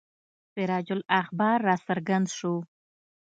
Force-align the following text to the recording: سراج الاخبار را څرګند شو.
سراج 0.53 0.87
الاخبار 0.97 1.59
را 1.67 1.75
څرګند 1.87 2.27
شو. 2.37 2.55